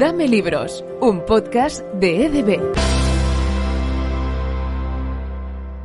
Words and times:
Dame 0.00 0.28
Libros, 0.28 0.82
un 1.02 1.26
podcast 1.26 1.84
de 2.00 2.24
EDB. 2.24 2.58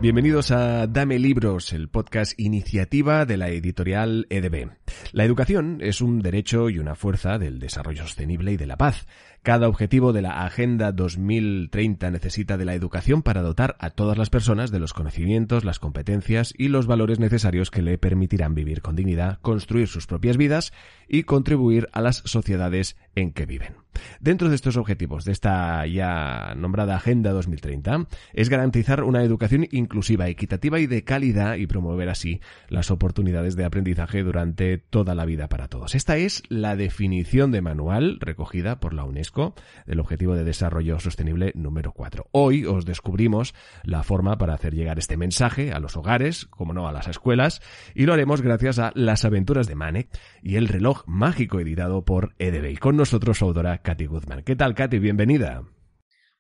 Bienvenidos 0.01 0.51
a 0.51 0.87
Dame 0.87 1.19
Libros, 1.19 1.73
el 1.73 1.89
podcast 1.89 2.39
iniciativa 2.39 3.25
de 3.25 3.35
la 3.35 3.49
editorial 3.49 4.25
EDB. 4.29 4.69
La 5.11 5.25
educación 5.25 5.79
es 5.81 5.99
un 5.99 6.21
derecho 6.21 6.69
y 6.69 6.79
una 6.79 6.95
fuerza 6.95 7.37
del 7.37 7.59
desarrollo 7.59 8.03
sostenible 8.03 8.53
y 8.53 8.57
de 8.57 8.67
la 8.67 8.77
paz. 8.77 9.05
Cada 9.43 9.67
objetivo 9.67 10.13
de 10.13 10.21
la 10.21 10.45
Agenda 10.45 10.91
2030 10.91 12.09
necesita 12.09 12.57
de 12.57 12.65
la 12.65 12.73
educación 12.73 13.21
para 13.21 13.41
dotar 13.41 13.75
a 13.79 13.89
todas 13.89 14.17
las 14.17 14.29
personas 14.29 14.71
de 14.71 14.79
los 14.79 14.93
conocimientos, 14.93 15.65
las 15.65 15.79
competencias 15.79 16.53
y 16.57 16.69
los 16.69 16.87
valores 16.87 17.19
necesarios 17.19 17.69
que 17.69 17.81
le 17.81 17.97
permitirán 17.97 18.55
vivir 18.55 18.81
con 18.81 18.95
dignidad, 18.95 19.39
construir 19.41 19.87
sus 19.87 20.07
propias 20.07 20.37
vidas 20.37 20.71
y 21.07 21.23
contribuir 21.23 21.89
a 21.91 22.01
las 22.01 22.17
sociedades 22.25 22.95
en 23.15 23.31
que 23.31 23.45
viven. 23.45 23.85
Dentro 24.19 24.49
de 24.49 24.55
estos 24.55 24.77
objetivos 24.77 25.25
de 25.25 25.31
esta 25.31 25.85
ya 25.87 26.53
nombrada 26.55 26.95
Agenda 26.95 27.31
2030 27.31 28.07
es 28.33 28.49
garantizar 28.49 29.03
una 29.03 29.23
educación 29.23 29.67
inclusiva, 29.71 30.27
equitativa 30.27 30.79
y 30.79 30.87
de 30.87 31.03
calidad 31.03 31.55
y 31.55 31.67
promover 31.67 32.09
así 32.09 32.41
las 32.69 32.91
oportunidades 32.91 33.55
de 33.55 33.65
aprendizaje 33.65 34.23
durante 34.23 34.77
toda 34.77 35.15
la 35.15 35.25
vida 35.25 35.47
para 35.47 35.67
todos. 35.67 35.95
Esta 35.95 36.17
es 36.17 36.43
la 36.49 36.75
definición 36.75 37.51
de 37.51 37.61
manual 37.61 38.17
recogida 38.19 38.79
por 38.79 38.93
la 38.93 39.03
UNESCO 39.03 39.55
del 39.85 39.99
Objetivo 39.99 40.35
de 40.35 40.43
Desarrollo 40.43 40.99
Sostenible 40.99 41.51
número 41.55 41.91
4. 41.91 42.27
Hoy 42.31 42.65
os 42.65 42.85
descubrimos 42.85 43.53
la 43.83 44.03
forma 44.03 44.37
para 44.37 44.53
hacer 44.53 44.73
llegar 44.73 44.99
este 44.99 45.17
mensaje 45.17 45.71
a 45.71 45.79
los 45.79 45.97
hogares, 45.97 46.45
como 46.45 46.73
no 46.73 46.87
a 46.87 46.91
las 46.91 47.07
escuelas, 47.07 47.61
y 47.93 48.05
lo 48.05 48.13
haremos 48.13 48.41
gracias 48.41 48.79
a 48.79 48.91
Las 48.95 49.25
aventuras 49.25 49.67
de 49.67 49.75
Manek 49.75 50.09
y 50.41 50.55
el 50.55 50.67
reloj 50.67 51.03
mágico 51.07 51.59
editado 51.59 52.05
por 52.05 52.35
EDB. 52.39 52.77
Nosotros 53.05 53.37
su 53.37 53.45
autora 53.45 53.77
Katy 53.83 54.07
Guzmán. 54.07 54.41
¿Qué 54.41 54.55
tal, 54.55 54.73
Katy? 54.73 54.97
Bienvenida. 54.97 55.61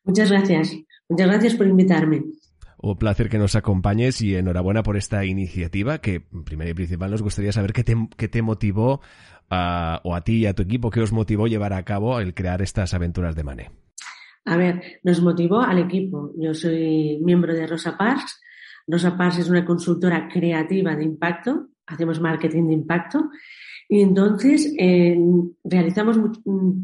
Muchas 0.03 0.31
gracias. 0.31 0.75
Muchas 1.07 1.27
gracias 1.27 1.53
por 1.53 1.67
invitarme. 1.67 2.23
Un 2.79 2.97
placer 2.97 3.29
que 3.29 3.37
nos 3.37 3.55
acompañes 3.55 4.19
y 4.21 4.35
enhorabuena 4.35 4.81
por 4.81 4.97
esta 4.97 5.25
iniciativa 5.25 5.99
que, 5.99 6.21
primero 6.43 6.71
y 6.71 6.73
principal, 6.73 7.11
nos 7.11 7.21
gustaría 7.21 7.51
saber 7.51 7.71
qué 7.71 7.83
te, 7.83 7.95
qué 8.17 8.27
te 8.27 8.41
motivó 8.41 9.01
a, 9.47 10.01
o 10.03 10.15
a 10.15 10.21
ti 10.21 10.37
y 10.37 10.45
a 10.47 10.55
tu 10.55 10.63
equipo, 10.63 10.89
qué 10.89 11.01
os 11.01 11.11
motivó 11.11 11.45
llevar 11.45 11.71
a 11.71 11.83
cabo 11.83 12.19
el 12.19 12.33
crear 12.33 12.63
estas 12.63 12.95
aventuras 12.95 13.35
de 13.35 13.43
Mane. 13.43 13.69
A 14.45 14.57
ver, 14.57 14.81
nos 15.03 15.21
motivó 15.21 15.61
al 15.61 15.77
equipo. 15.77 16.31
Yo 16.35 16.55
soy 16.55 17.19
miembro 17.23 17.53
de 17.53 17.67
Rosa 17.67 17.95
Parks. 17.95 18.41
Rosa 18.87 19.15
Parks 19.15 19.37
es 19.37 19.49
una 19.49 19.63
consultora 19.63 20.27
creativa 20.27 20.95
de 20.95 21.03
impacto. 21.03 21.67
Hacemos 21.85 22.19
marketing 22.19 22.69
de 22.69 22.73
impacto 22.73 23.29
y 23.87 24.01
entonces 24.01 24.73
eh, 24.77 25.17
realizamos 25.63 26.17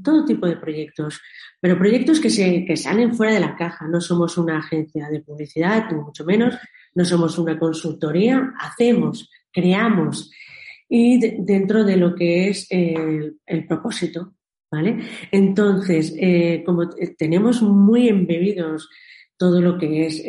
todo 0.03 0.25
tipo 0.25 0.47
de 0.47 0.57
proyectos, 0.57 1.19
pero 1.59 1.77
proyectos 1.77 2.19
que, 2.19 2.29
se, 2.29 2.63
que 2.65 2.77
salen 2.77 3.15
fuera 3.15 3.33
de 3.33 3.39
la 3.39 3.55
caja. 3.55 3.87
No 3.87 3.99
somos 3.99 4.37
una 4.37 4.59
agencia 4.59 5.09
de 5.09 5.21
publicidad, 5.21 5.89
ni 5.91 5.97
mucho 5.97 6.23
menos, 6.25 6.57
no 6.93 7.05
somos 7.05 7.37
una 7.39 7.57
consultoría, 7.57 8.53
hacemos, 8.59 9.29
creamos 9.51 10.31
y 10.87 11.19
de, 11.19 11.37
dentro 11.39 11.83
de 11.83 11.97
lo 11.97 12.13
que 12.13 12.49
es 12.49 12.67
eh, 12.69 13.31
el 13.45 13.67
propósito. 13.67 14.33
¿Vale? 14.73 14.99
Entonces, 15.31 16.15
eh, 16.17 16.63
como 16.65 16.89
tenemos 17.17 17.61
muy 17.61 18.07
embebidos 18.07 18.89
todo 19.35 19.59
lo 19.59 19.77
que 19.77 20.05
es 20.05 20.23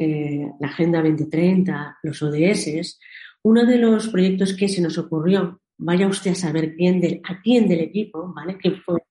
la 0.58 0.66
Agenda 0.66 1.00
2030, 1.00 1.98
los 2.02 2.20
ODS, 2.24 2.98
uno 3.44 3.64
de 3.64 3.78
los 3.78 4.08
proyectos 4.08 4.54
que 4.54 4.68
se 4.68 4.82
nos 4.82 4.98
ocurrió 4.98 5.61
vaya 5.84 6.06
usted 6.06 6.32
a 6.32 6.37
saber 6.37 6.75
quién 6.76 7.00
del, 7.00 7.20
a 7.25 7.41
quién 7.41 7.69
del 7.69 7.81
equipo, 7.81 8.32
¿vale? 8.34 8.56
Que 8.59 8.72
fue 8.72 9.03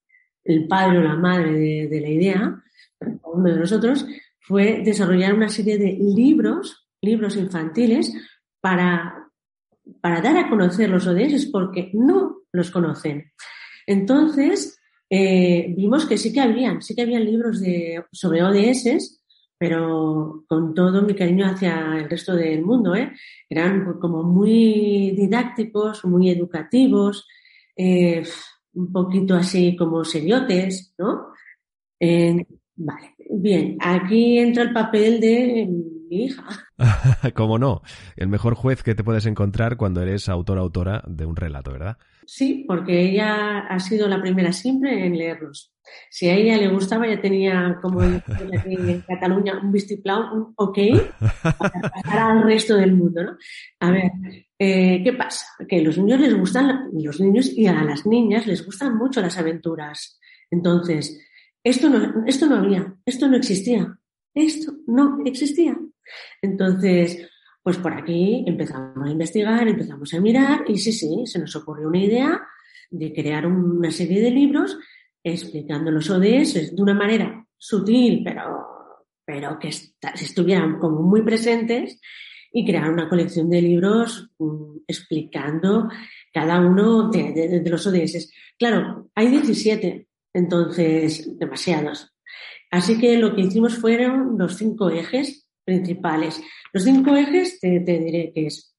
el 0.43 0.67
padre 0.67 0.99
o 0.99 1.01
la 1.01 1.15
madre 1.15 1.87
de, 1.87 2.01
la 2.01 2.09
idea, 2.09 2.63
uno 3.23 3.49
de 3.49 3.59
nosotros, 3.59 4.05
fue 4.39 4.81
desarrollar 4.83 5.33
una 5.33 5.49
serie 5.49 5.77
de 5.77 5.97
libros, 5.99 6.87
libros 7.01 7.35
infantiles, 7.35 8.13
para, 8.59 9.27
para 10.01 10.21
dar 10.21 10.37
a 10.37 10.49
conocer 10.49 10.89
los 10.89 11.07
ODS 11.07 11.47
porque 11.51 11.91
no 11.93 12.43
los 12.51 12.71
conocen. 12.71 13.31
Entonces, 13.85 14.79
eh, 15.09 15.73
vimos 15.75 16.05
que 16.05 16.17
sí 16.17 16.31
que 16.31 16.41
habían, 16.41 16.81
sí 16.81 16.95
que 16.95 17.01
habían 17.01 17.25
libros 17.25 17.59
de, 17.59 18.03
sobre 18.11 18.43
ODS, 18.43 19.20
pero 19.61 20.43
con 20.47 20.73
todo 20.73 21.03
mi 21.03 21.13
cariño 21.13 21.45
hacia 21.45 21.95
el 21.99 22.09
resto 22.09 22.35
del 22.35 22.63
mundo, 22.63 22.95
¿eh? 22.95 23.11
Eran 23.47 23.99
como 23.99 24.23
muy 24.23 25.11
didácticos, 25.15 26.03
muy 26.03 26.31
educativos, 26.31 27.27
eh, 27.77 28.23
un 28.73 28.91
poquito 28.91 29.35
así 29.35 29.75
como 29.75 30.03
seriotes, 30.03 30.95
¿no? 30.97 31.27
vale, 32.75 33.15
bien, 33.29 33.77
aquí 33.79 34.39
entra 34.39 34.63
el 34.63 34.73
papel 34.73 35.19
de 35.19 35.69
mi 36.11 36.25
hija. 36.25 36.43
¿Cómo 37.35 37.57
no? 37.57 37.81
El 38.15 38.27
mejor 38.27 38.55
juez 38.55 38.83
que 38.83 38.95
te 38.95 39.03
puedes 39.03 39.25
encontrar 39.25 39.77
cuando 39.77 40.01
eres 40.01 40.29
autor-autora 40.29 41.03
de 41.07 41.25
un 41.25 41.35
relato, 41.35 41.71
¿verdad? 41.71 41.97
Sí, 42.25 42.65
porque 42.67 43.01
ella 43.01 43.59
ha 43.59 43.79
sido 43.79 44.07
la 44.07 44.21
primera 44.21 44.53
siempre 44.53 45.05
en 45.05 45.17
leerlos. 45.17 45.73
Si 46.09 46.29
a 46.29 46.35
ella 46.35 46.57
le 46.57 46.69
gustaba, 46.69 47.07
ya 47.07 47.19
tenía, 47.19 47.77
como 47.81 48.03
en 48.03 49.01
Cataluña, 49.01 49.59
un 49.61 49.71
vistiplau, 49.71 50.33
un 50.33 50.53
ok, 50.55 50.77
para 51.41 51.89
pasar 51.89 52.19
al 52.19 52.43
resto 52.43 52.75
del 52.75 52.93
mundo, 52.93 53.23
¿no? 53.23 53.37
A 53.79 53.91
ver, 53.91 54.11
eh, 54.59 55.01
¿qué 55.03 55.13
pasa? 55.13 55.45
Que 55.67 55.79
a 55.79 55.81
los 55.81 55.97
niños 55.97 56.19
les 56.19 56.37
gustan, 56.37 56.89
los 56.93 57.19
niños 57.19 57.51
y 57.51 57.67
a 57.67 57.83
las 57.83 58.05
niñas 58.05 58.45
les 58.47 58.65
gustan 58.65 58.95
mucho 58.97 59.21
las 59.21 59.37
aventuras. 59.37 60.19
Entonces, 60.49 61.19
esto 61.63 61.89
no, 61.89 62.23
esto 62.25 62.45
no 62.45 62.57
había, 62.57 62.95
esto 63.05 63.27
no 63.27 63.37
existía, 63.37 63.97
esto 64.33 64.73
no 64.87 65.19
existía. 65.25 65.77
Entonces, 66.41 67.29
pues 67.63 67.77
por 67.77 67.93
aquí 67.93 68.43
empezamos 68.47 69.07
a 69.07 69.11
investigar, 69.11 69.67
empezamos 69.67 70.13
a 70.13 70.19
mirar 70.19 70.63
y 70.67 70.77
sí, 70.77 70.91
sí, 70.91 71.23
se 71.25 71.39
nos 71.39 71.55
ocurrió 71.55 71.87
una 71.87 72.03
idea 72.03 72.41
de 72.89 73.13
crear 73.13 73.45
una 73.45 73.91
serie 73.91 74.21
de 74.21 74.31
libros 74.31 74.77
explicando 75.23 75.91
los 75.91 76.09
ODS 76.09 76.75
de 76.75 76.81
una 76.81 76.93
manera 76.93 77.45
sutil, 77.57 78.21
pero, 78.23 79.05
pero 79.23 79.59
que 79.59 79.69
estuvieran 79.69 80.79
como 80.79 81.01
muy 81.01 81.21
presentes 81.21 81.99
y 82.51 82.65
crear 82.65 82.89
una 82.89 83.07
colección 83.07 83.49
de 83.49 83.61
libros 83.61 84.29
mm, 84.39 84.77
explicando 84.87 85.87
cada 86.33 86.59
uno 86.59 87.09
de, 87.09 87.61
los 87.65 87.87
ODS. 87.87 88.31
Claro, 88.57 89.09
hay 89.15 89.27
17, 89.27 90.07
entonces 90.33 91.37
demasiados. 91.37 92.13
Así 92.69 92.99
que 92.99 93.17
lo 93.17 93.35
que 93.35 93.41
hicimos 93.41 93.77
fueron 93.77 94.37
los 94.37 94.55
cinco 94.55 94.89
ejes 94.89 95.40
principales. 95.63 96.41
Los 96.73 96.83
cinco 96.83 97.15
ejes 97.15 97.59
te, 97.59 97.79
te 97.81 97.99
diré 97.99 98.31
que 98.33 98.47
es, 98.47 98.75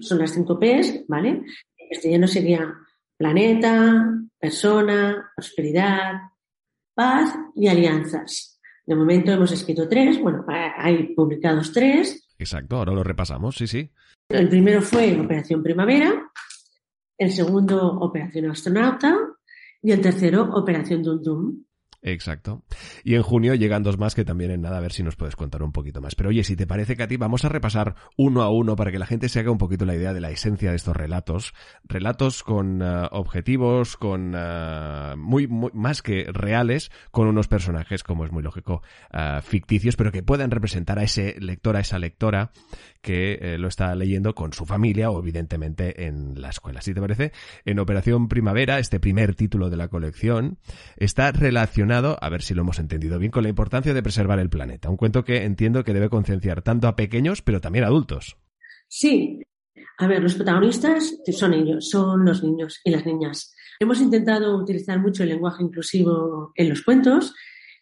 son 0.00 0.18
las 0.18 0.32
cinco 0.32 0.58
P's, 0.58 1.04
¿vale? 1.08 1.42
En 1.76 1.88
castellano 1.90 2.26
sería 2.26 2.74
planeta, 3.16 4.10
persona, 4.38 5.30
prosperidad, 5.34 6.14
paz 6.94 7.34
y 7.54 7.68
alianzas. 7.68 8.60
De 8.84 8.94
momento 8.94 9.32
hemos 9.32 9.50
escrito 9.52 9.88
tres, 9.88 10.20
bueno, 10.20 10.44
hay 10.48 11.14
publicados 11.14 11.72
tres. 11.72 12.28
Exacto, 12.38 12.76
ahora 12.76 12.92
lo 12.92 13.02
repasamos, 13.02 13.56
sí, 13.56 13.66
sí. 13.66 13.90
El 14.28 14.48
primero 14.48 14.82
fue 14.82 15.18
Operación 15.20 15.62
Primavera, 15.62 16.30
el 17.18 17.32
segundo 17.32 17.98
Operación 17.98 18.50
Astronauta 18.50 19.16
y 19.82 19.92
el 19.92 20.00
tercero 20.00 20.42
Operación 20.52 21.02
Dum 21.02 21.22
Dum. 21.22 21.64
Exacto. 22.02 22.62
Y 23.04 23.14
en 23.14 23.22
junio 23.22 23.54
llegan 23.54 23.82
dos 23.82 23.98
más 23.98 24.14
que 24.14 24.24
también 24.24 24.50
en 24.50 24.62
nada, 24.62 24.78
a 24.78 24.80
ver 24.80 24.92
si 24.92 25.02
nos 25.02 25.16
puedes 25.16 25.36
contar 25.36 25.62
un 25.62 25.72
poquito 25.72 26.00
más. 26.00 26.14
Pero 26.14 26.28
oye, 26.28 26.44
si 26.44 26.56
te 26.56 26.66
parece, 26.66 26.96
Katy, 26.96 27.16
vamos 27.16 27.44
a 27.44 27.48
repasar 27.48 27.96
uno 28.16 28.42
a 28.42 28.50
uno 28.50 28.76
para 28.76 28.92
que 28.92 28.98
la 28.98 29.06
gente 29.06 29.28
se 29.28 29.40
haga 29.40 29.50
un 29.50 29.58
poquito 29.58 29.84
la 29.84 29.94
idea 29.94 30.12
de 30.12 30.20
la 30.20 30.30
esencia 30.30 30.70
de 30.70 30.76
estos 30.76 30.96
relatos. 30.96 31.54
Relatos 31.84 32.42
con 32.42 32.82
uh, 32.82 33.08
objetivos, 33.10 33.96
con 33.96 34.34
uh, 34.34 35.16
muy, 35.16 35.46
muy, 35.46 35.70
más 35.74 36.02
que 36.02 36.26
reales, 36.32 36.90
con 37.10 37.26
unos 37.28 37.48
personajes, 37.48 38.02
como 38.02 38.24
es 38.24 38.32
muy 38.32 38.42
lógico, 38.42 38.82
uh, 39.12 39.40
ficticios, 39.42 39.96
pero 39.96 40.12
que 40.12 40.22
puedan 40.22 40.50
representar 40.50 40.98
a 40.98 41.02
ese 41.02 41.36
lector, 41.40 41.76
a 41.76 41.80
esa 41.80 41.98
lectora 41.98 42.52
que 43.06 43.38
eh, 43.40 43.56
lo 43.56 43.68
está 43.68 43.94
leyendo 43.94 44.34
con 44.34 44.52
su 44.52 44.66
familia 44.66 45.12
o 45.12 45.20
evidentemente 45.20 46.06
en 46.06 46.40
la 46.40 46.50
escuela. 46.50 46.82
Si 46.82 46.92
te 46.92 47.00
parece, 47.00 47.30
en 47.64 47.78
Operación 47.78 48.26
Primavera, 48.26 48.80
este 48.80 48.98
primer 48.98 49.36
título 49.36 49.70
de 49.70 49.76
la 49.76 49.86
colección, 49.86 50.58
está 50.96 51.30
relacionado 51.30 52.18
a 52.20 52.28
ver 52.28 52.42
si 52.42 52.52
lo 52.52 52.62
hemos 52.62 52.80
entendido 52.80 53.20
bien, 53.20 53.30
con 53.30 53.44
la 53.44 53.48
importancia 53.48 53.94
de 53.94 54.02
preservar 54.02 54.40
el 54.40 54.50
planeta. 54.50 54.90
Un 54.90 54.96
cuento 54.96 55.24
que 55.24 55.44
entiendo 55.44 55.84
que 55.84 55.94
debe 55.94 56.08
concienciar 56.08 56.62
tanto 56.62 56.88
a 56.88 56.96
pequeños, 56.96 57.42
pero 57.42 57.60
también 57.60 57.84
a 57.84 57.86
adultos. 57.86 58.38
Sí. 58.88 59.40
A 59.98 60.08
ver, 60.08 60.20
los 60.20 60.34
protagonistas 60.34 61.16
son 61.30 61.54
ellos, 61.54 61.88
son 61.88 62.24
los 62.24 62.42
niños 62.42 62.80
y 62.82 62.90
las 62.90 63.06
niñas. 63.06 63.54
Hemos 63.78 64.00
intentado 64.00 64.56
utilizar 64.56 64.98
mucho 64.98 65.22
el 65.22 65.28
lenguaje 65.28 65.62
inclusivo 65.62 66.50
en 66.56 66.68
los 66.70 66.82
cuentos 66.82 67.36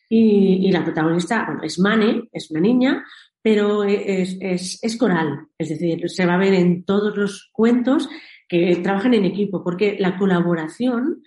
y, 0.06 0.68
y 0.68 0.70
la 0.70 0.84
protagonista 0.84 1.46
bueno, 1.46 1.62
es 1.62 1.78
Mane, 1.78 2.28
es 2.30 2.50
una 2.50 2.60
niña, 2.60 3.02
pero 3.44 3.84
es, 3.84 4.96
coral, 4.98 5.48
es 5.58 5.68
decir, 5.68 6.08
se 6.08 6.24
va 6.24 6.32
a 6.32 6.38
ver 6.38 6.54
en 6.54 6.82
todos 6.82 7.14
los 7.14 7.50
cuentos 7.52 8.08
que 8.48 8.76
trabajan 8.76 9.12
en 9.12 9.26
equipo, 9.26 9.62
porque 9.62 9.98
la 10.00 10.16
colaboración, 10.16 11.22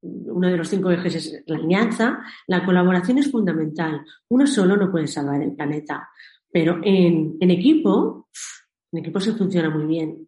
uno 0.00 0.48
de 0.48 0.56
los 0.56 0.66
cinco 0.66 0.90
ejes 0.90 1.16
es 1.16 1.42
la 1.44 1.56
alianza, 1.56 2.20
la 2.46 2.64
colaboración 2.64 3.18
es 3.18 3.30
fundamental. 3.30 4.02
Uno 4.30 4.46
solo 4.46 4.78
no 4.78 4.90
puede 4.90 5.06
salvar 5.08 5.42
el 5.42 5.54
planeta, 5.54 6.08
pero 6.50 6.80
en, 6.82 7.36
equipo, 7.50 8.30
en 8.90 9.00
equipo 9.00 9.20
se 9.20 9.34
funciona 9.34 9.68
muy 9.68 9.84
bien. 9.84 10.26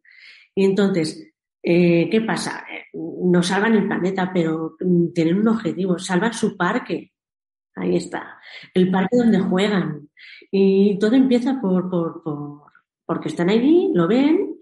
Y 0.55 0.67
entonces, 0.67 1.27
eh, 1.63 2.07
¿qué 2.11 2.21
pasa? 2.21 2.67
No 2.93 3.43
salvan 3.43 3.77
el 3.77 3.87
planeta, 3.87 4.31
pero 4.31 4.77
tienen 5.15 5.39
un 5.39 5.49
objetivo, 5.49 5.99
salvan 5.99 6.35
su 6.35 6.55
parque. 6.55 7.12
Ahí 7.75 7.97
está. 7.97 8.39
El 8.75 8.91
parque 8.91 9.17
donde 9.17 9.41
juegan. 9.41 10.09
Y 10.51 10.99
todo 10.99 11.15
empieza 11.15 11.61
por, 11.61 11.89
por, 11.91 12.23
por 12.23 12.63
porque 13.07 13.29
están 13.29 13.51
allí, 13.51 13.91
lo 13.95 14.07
ven, 14.07 14.57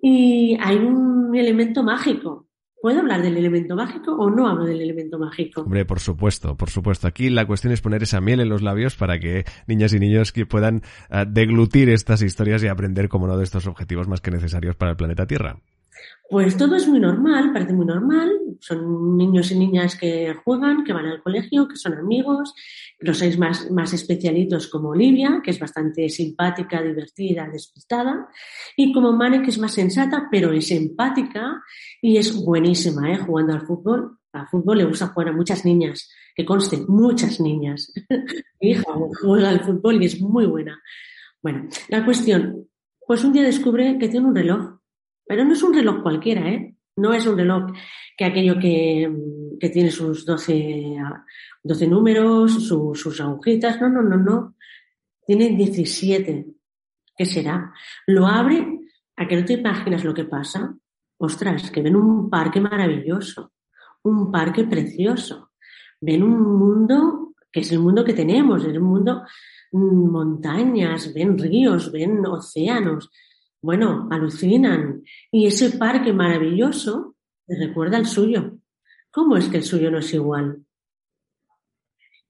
y 0.00 0.56
hay 0.60 0.76
un 0.76 1.34
elemento 1.34 1.82
mágico 1.82 2.44
¿Puedo 2.84 3.00
hablar 3.00 3.22
del 3.22 3.38
elemento 3.38 3.74
mágico 3.76 4.14
o 4.14 4.28
no 4.28 4.46
hablo 4.46 4.66
del 4.66 4.82
elemento 4.82 5.18
mágico? 5.18 5.62
Hombre, 5.62 5.86
por 5.86 6.00
supuesto, 6.00 6.54
por 6.54 6.68
supuesto. 6.68 7.06
Aquí 7.06 7.30
la 7.30 7.46
cuestión 7.46 7.72
es 7.72 7.80
poner 7.80 8.02
esa 8.02 8.20
miel 8.20 8.40
en 8.40 8.50
los 8.50 8.60
labios 8.60 8.94
para 8.94 9.18
que 9.18 9.46
niñas 9.66 9.94
y 9.94 9.98
niños 9.98 10.32
que 10.32 10.44
puedan 10.44 10.82
uh, 11.10 11.24
deglutir 11.26 11.88
estas 11.88 12.20
historias 12.20 12.62
y 12.62 12.66
aprender, 12.66 13.08
como 13.08 13.26
no, 13.26 13.38
de 13.38 13.44
estos 13.44 13.66
objetivos 13.66 14.06
más 14.06 14.20
que 14.20 14.30
necesarios 14.30 14.76
para 14.76 14.90
el 14.90 14.98
planeta 14.98 15.26
Tierra. 15.26 15.56
Pues 16.28 16.58
todo 16.58 16.76
es 16.76 16.86
muy 16.86 17.00
normal, 17.00 17.52
parece 17.54 17.72
muy 17.72 17.86
normal. 17.86 18.30
Son 18.66 19.18
niños 19.18 19.50
y 19.50 19.58
niñas 19.58 19.94
que 19.94 20.34
juegan, 20.42 20.84
que 20.84 20.94
van 20.94 21.04
al 21.04 21.22
colegio, 21.22 21.68
que 21.68 21.76
son 21.76 21.92
amigos. 21.92 22.54
Los 22.98 23.18
seis 23.18 23.38
más, 23.38 23.70
más 23.70 23.92
especialitos 23.92 24.68
como 24.68 24.88
Olivia, 24.88 25.42
que 25.44 25.50
es 25.50 25.58
bastante 25.58 26.08
simpática, 26.08 26.80
divertida, 26.80 27.46
despistada. 27.52 28.26
Y 28.74 28.90
como 28.94 29.12
Mane, 29.12 29.42
que 29.42 29.50
es 29.50 29.58
más 29.58 29.74
sensata, 29.74 30.28
pero 30.30 30.50
es 30.50 30.70
empática 30.70 31.62
y 32.00 32.16
es 32.16 32.34
buenísima 32.34 33.12
¿eh? 33.12 33.18
jugando 33.18 33.52
al 33.52 33.66
fútbol. 33.66 34.18
Al 34.32 34.48
fútbol 34.48 34.78
le 34.78 34.84
gusta 34.84 35.08
jugar 35.08 35.28
a 35.28 35.32
muchas 35.32 35.66
niñas, 35.66 36.10
que 36.34 36.46
conste, 36.46 36.78
muchas 36.88 37.40
niñas. 37.40 37.92
Mi 38.62 38.70
hija 38.70 38.92
juega 39.20 39.50
al 39.50 39.60
fútbol 39.60 40.02
y 40.02 40.06
es 40.06 40.18
muy 40.22 40.46
buena. 40.46 40.80
Bueno, 41.42 41.68
la 41.88 42.02
cuestión, 42.02 42.66
pues 43.06 43.22
un 43.24 43.34
día 43.34 43.42
descubre 43.42 43.98
que 43.98 44.08
tiene 44.08 44.26
un 44.26 44.34
reloj 44.34 44.78
pero 45.26 45.44
no 45.44 45.54
es 45.54 45.62
un 45.62 45.74
reloj 45.74 46.02
cualquiera, 46.02 46.48
¿eh? 46.50 46.73
No 46.96 47.12
es 47.12 47.26
un 47.26 47.36
reloj 47.36 47.72
que 48.16 48.24
aquello 48.24 48.58
que, 48.58 49.10
que 49.58 49.68
tiene 49.70 49.90
sus 49.90 50.24
12, 50.24 50.96
12 51.62 51.86
números, 51.88 52.66
su, 52.66 52.94
sus 52.94 53.20
agujitas. 53.20 53.80
No, 53.80 53.88
no, 53.88 54.02
no, 54.02 54.16
no. 54.16 54.56
Tiene 55.26 55.50
17. 55.50 56.46
¿Qué 57.16 57.24
será? 57.24 57.72
Lo 58.06 58.26
abre 58.26 58.80
a 59.16 59.26
que 59.26 59.36
no 59.36 59.44
te 59.44 59.54
imaginas 59.54 60.04
lo 60.04 60.14
que 60.14 60.24
pasa. 60.24 60.76
Ostras, 61.18 61.70
que 61.70 61.82
ven 61.82 61.96
un 61.96 62.28
parque 62.28 62.60
maravilloso, 62.60 63.52
un 64.02 64.30
parque 64.30 64.64
precioso. 64.64 65.52
Ven 66.00 66.22
un 66.22 66.58
mundo 66.58 67.34
que 67.54 67.60
es 67.60 67.70
el 67.70 67.78
mundo 67.78 68.04
que 68.04 68.14
tenemos, 68.14 68.64
es 68.64 68.72
el 68.74 68.80
mundo 68.80 69.22
mm, 69.70 70.10
montañas, 70.10 71.14
ven 71.14 71.38
ríos, 71.38 71.92
ven 71.92 72.26
océanos, 72.26 73.10
bueno, 73.64 74.08
alucinan. 74.10 75.02
Y 75.32 75.46
ese 75.46 75.78
parque 75.78 76.12
maravilloso 76.12 77.16
les 77.46 77.58
recuerda 77.58 77.96
al 77.96 78.04
suyo. 78.06 78.58
¿Cómo 79.10 79.38
es 79.38 79.48
que 79.48 79.56
el 79.56 79.62
suyo 79.62 79.90
no 79.90 79.98
es 79.98 80.12
igual? 80.12 80.62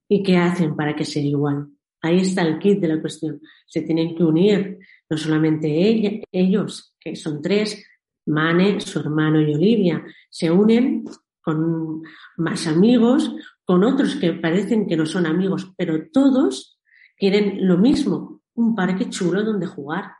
¿Y 0.07 0.23
qué 0.23 0.37
hacen 0.37 0.77
para 0.77 0.95
que 0.95 1.03
sea 1.03 1.21
igual? 1.21 1.67
Ahí 2.01 2.19
está 2.19 2.41
el 2.43 2.57
kit 2.57 2.79
de 2.79 2.87
la 2.87 3.01
cuestión. 3.01 3.41
Se 3.67 3.81
tienen 3.81 4.15
que 4.15 4.23
unir, 4.23 4.79
no 5.09 5.17
solamente 5.17 5.67
ella, 5.67 6.23
ellos, 6.31 6.95
que 6.99 7.17
son 7.17 7.41
tres, 7.41 7.85
Mane, 8.27 8.79
su 8.79 8.99
hermano 8.99 9.41
y 9.41 9.53
Olivia, 9.53 10.05
se 10.29 10.49
unen 10.49 11.03
con 11.41 12.01
más 12.37 12.65
amigos, 12.65 13.35
con 13.65 13.83
otros 13.83 14.15
que 14.15 14.31
parecen 14.33 14.87
que 14.87 14.95
no 14.95 15.05
son 15.05 15.25
amigos, 15.25 15.73
pero 15.75 16.09
todos 16.13 16.79
quieren 17.17 17.67
lo 17.67 17.77
mismo, 17.77 18.41
un 18.53 18.73
parque 18.73 19.09
chulo 19.09 19.43
donde 19.43 19.67
jugar. 19.67 20.13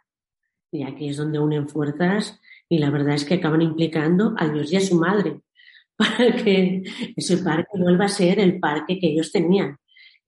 Y 0.76 0.84
aquí 0.84 1.10
es 1.10 1.18
donde 1.18 1.40
unen 1.40 1.70
fuerzas 1.70 2.40
y 2.68 2.80
la 2.80 2.90
verdad 2.90 3.16
es 3.16 3.26
que 3.26 3.36
acaban 3.36 3.62
implicando 3.62 4.36
a 4.38 4.50
Dios 4.50 4.72
y 4.74 4.76
a 4.76 4.82
su 4.82 4.96
madre 4.96 5.42
para 5.96 6.36
que 6.36 6.84
ese 7.16 7.38
parque 7.38 7.78
vuelva 7.78 8.06
a 8.06 8.10
ser 8.10 8.40
el 8.40 8.60
parque 8.60 9.00
que 9.00 9.08
ellos 9.08 9.32
tenían, 9.32 9.78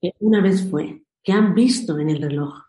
que 0.00 0.12
una 0.20 0.40
vez 0.40 0.68
fue, 0.70 1.02
que 1.22 1.32
han 1.32 1.54
visto 1.54 1.98
en 1.98 2.10
el 2.10 2.22
reloj. 2.22 2.67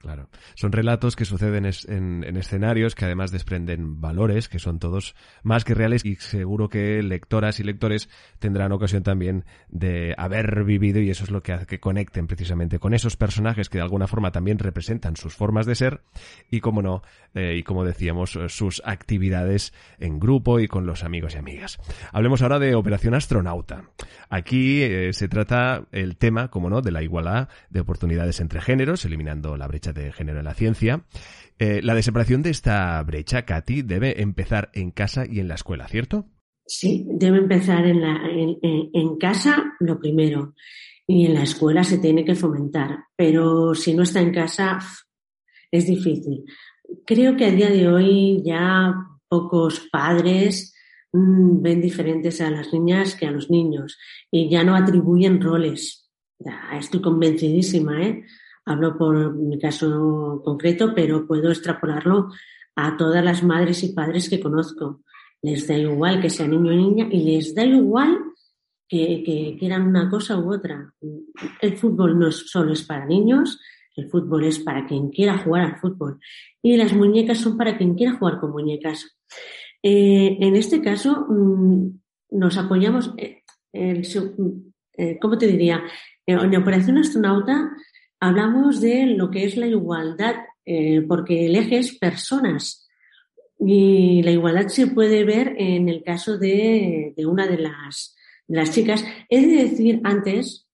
Claro. 0.00 0.30
Son 0.54 0.72
relatos 0.72 1.14
que 1.14 1.26
suceden 1.26 1.66
en, 1.66 2.24
en, 2.24 2.36
escenarios 2.38 2.94
que 2.94 3.04
además 3.04 3.32
desprenden 3.32 4.00
valores 4.00 4.48
que 4.48 4.58
son 4.58 4.78
todos 4.78 5.14
más 5.42 5.62
que 5.62 5.74
reales 5.74 6.06
y 6.06 6.16
seguro 6.16 6.70
que 6.70 7.02
lectoras 7.02 7.60
y 7.60 7.64
lectores 7.64 8.08
tendrán 8.38 8.72
ocasión 8.72 9.02
también 9.02 9.44
de 9.68 10.14
haber 10.16 10.64
vivido 10.64 11.00
y 11.00 11.10
eso 11.10 11.24
es 11.24 11.30
lo 11.30 11.42
que 11.42 11.52
hace 11.52 11.66
que 11.66 11.80
conecten 11.80 12.26
precisamente 12.26 12.78
con 12.78 12.94
esos 12.94 13.18
personajes 13.18 13.68
que 13.68 13.76
de 13.76 13.82
alguna 13.82 14.06
forma 14.06 14.32
también 14.32 14.58
representan 14.58 15.16
sus 15.16 15.34
formas 15.34 15.66
de 15.66 15.74
ser 15.74 16.00
y 16.50 16.60
como 16.60 16.80
no, 16.80 17.02
eh, 17.34 17.56
y 17.58 17.62
como 17.62 17.84
decíamos, 17.84 18.38
sus 18.48 18.80
actividades 18.86 19.74
en 19.98 20.18
grupo 20.18 20.60
y 20.60 20.68
con 20.68 20.86
los 20.86 21.04
amigos 21.04 21.34
y 21.34 21.38
amigas. 21.38 21.78
Hablemos 22.10 22.40
ahora 22.40 22.58
de 22.58 22.74
Operación 22.74 23.14
Astronauta. 23.14 23.84
Aquí 24.30 24.82
eh, 24.82 25.12
se 25.12 25.28
trata 25.28 25.84
el 25.92 26.16
tema, 26.16 26.48
como 26.48 26.70
no, 26.70 26.80
de 26.80 26.90
la 26.90 27.02
igualdad 27.02 27.48
de 27.68 27.80
oportunidades 27.80 28.40
entre 28.40 28.62
géneros, 28.62 29.04
eliminando 29.04 29.56
la 29.56 29.66
brecha 29.66 29.89
de 29.92 30.12
género 30.12 30.38
en 30.38 30.44
la 30.44 30.54
ciencia. 30.54 31.04
Eh, 31.58 31.80
la 31.82 31.94
desaparición 31.94 32.42
de 32.42 32.50
esta 32.50 33.02
brecha, 33.02 33.44
Katy, 33.44 33.82
debe 33.82 34.22
empezar 34.22 34.70
en 34.72 34.90
casa 34.90 35.26
y 35.30 35.40
en 35.40 35.48
la 35.48 35.56
escuela, 35.56 35.86
¿cierto? 35.88 36.26
Sí, 36.66 37.06
debe 37.10 37.38
empezar 37.38 37.84
en, 37.86 38.00
la, 38.00 38.18
en, 38.32 39.18
casa 39.18 39.74
lo 39.80 39.98
primero 39.98 40.54
y 41.06 41.26
en 41.26 41.34
la 41.34 41.42
escuela 41.42 41.82
se 41.84 41.98
tiene 41.98 42.24
que 42.24 42.36
fomentar, 42.36 42.96
pero 43.16 43.74
si 43.74 43.92
no 43.92 44.04
está 44.04 44.20
en 44.20 44.32
casa 44.32 44.78
es 45.70 45.86
difícil. 45.86 46.44
Creo 47.04 47.36
que 47.36 47.46
a 47.46 47.50
día 47.50 47.68
de 47.68 47.88
hoy 47.88 48.42
ya 48.44 48.94
pocos 49.28 49.88
padres 49.92 50.72
mmm, 51.12 51.60
ven 51.60 51.80
diferentes 51.80 52.40
a 52.40 52.50
las 52.50 52.72
niñas 52.72 53.16
que 53.16 53.26
a 53.26 53.32
los 53.32 53.50
niños 53.50 53.98
y 54.30 54.48
ya 54.48 54.64
no 54.64 54.76
atribuyen 54.76 55.40
roles. 55.40 56.08
Estoy 56.72 57.02
convencidísima, 57.02 58.02
¿eh? 58.02 58.24
Hablo 58.64 58.96
por 58.96 59.34
mi 59.34 59.58
caso 59.58 60.40
concreto, 60.44 60.92
pero 60.94 61.26
puedo 61.26 61.50
extrapolarlo 61.50 62.28
a 62.76 62.96
todas 62.96 63.24
las 63.24 63.42
madres 63.42 63.82
y 63.82 63.92
padres 63.92 64.28
que 64.28 64.40
conozco. 64.40 65.02
Les 65.42 65.66
da 65.66 65.76
igual 65.76 66.20
que 66.20 66.30
sea 66.30 66.46
niño 66.46 66.70
o 66.70 66.74
niña 66.74 67.08
y 67.10 67.24
les 67.24 67.54
da 67.54 67.64
igual 67.64 68.18
que, 68.88 69.22
que 69.24 69.56
quieran 69.58 69.86
una 69.86 70.10
cosa 70.10 70.38
u 70.38 70.52
otra. 70.52 70.92
El 71.60 71.76
fútbol 71.76 72.18
no 72.18 72.30
solo 72.30 72.72
es 72.72 72.82
para 72.82 73.06
niños, 73.06 73.58
el 73.96 74.08
fútbol 74.08 74.44
es 74.44 74.58
para 74.58 74.86
quien 74.86 75.08
quiera 75.10 75.38
jugar 75.38 75.62
al 75.62 75.80
fútbol. 75.80 76.20
Y 76.62 76.76
las 76.76 76.92
muñecas 76.92 77.38
son 77.38 77.56
para 77.56 77.76
quien 77.76 77.94
quiera 77.94 78.16
jugar 78.16 78.40
con 78.40 78.52
muñecas. 78.52 79.16
Eh, 79.82 80.36
en 80.40 80.56
este 80.56 80.80
caso, 80.82 81.26
mmm, 81.28 81.88
nos 82.30 82.56
apoyamos, 82.58 83.12
eh, 83.16 83.42
el, 83.72 84.06
eh, 84.96 85.18
¿cómo 85.20 85.38
te 85.38 85.46
diría? 85.46 85.82
En 86.26 86.54
Operación 86.56 86.98
Astronauta 86.98 87.72
hablamos 88.20 88.80
de 88.80 89.06
lo 89.06 89.30
que 89.30 89.44
es 89.44 89.56
la 89.56 89.66
igualdad, 89.66 90.36
eh, 90.64 91.02
porque 91.08 91.46
el 91.46 91.56
eje 91.56 91.78
es 91.78 91.98
personas. 91.98 92.88
Y 93.58 94.22
la 94.22 94.30
igualdad 94.30 94.68
se 94.68 94.86
puede 94.86 95.24
ver 95.24 95.54
en 95.58 95.88
el 95.88 96.02
caso 96.02 96.38
de, 96.38 97.12
de 97.16 97.26
una 97.26 97.46
de 97.46 97.58
las, 97.58 98.16
las 98.46 98.72
chicas. 98.72 99.04
He 99.28 99.46
de 99.46 99.64
decir 99.64 100.00
antes 100.04 100.68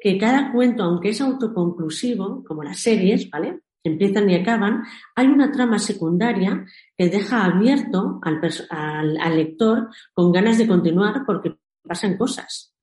que 0.00 0.18
cada 0.18 0.52
cuento, 0.52 0.82
aunque 0.82 1.10
es 1.10 1.20
autoconclusivo, 1.20 2.42
como 2.44 2.62
las 2.62 2.80
series, 2.80 3.30
¿vale? 3.30 3.60
Empiezan 3.84 4.30
y 4.30 4.36
acaban, 4.36 4.82
hay 5.14 5.26
una 5.26 5.50
trama 5.50 5.78
secundaria 5.78 6.64
que 6.96 7.08
deja 7.08 7.44
abierto 7.44 8.20
al, 8.22 9.36
lector 9.36 9.88
con 10.12 10.32
ganas 10.32 10.58
de 10.58 10.68
continuar 10.68 11.24
porque 11.26 11.56
pasan 11.86 12.16
cosas. 12.16 12.74